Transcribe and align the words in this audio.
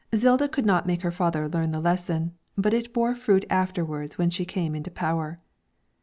Zilda 0.15 0.49
could 0.51 0.65
not 0.65 0.87
make 0.87 1.03
her 1.03 1.11
father 1.11 1.47
learn 1.47 1.69
the 1.69 1.79
lesson, 1.79 2.33
but 2.57 2.73
it 2.73 2.91
bore 2.91 3.13
fruit 3.13 3.45
afterwards 3.51 4.17
when 4.17 4.31
she 4.31 4.45
came 4.45 4.73
into 4.73 4.89
power. 4.89 5.37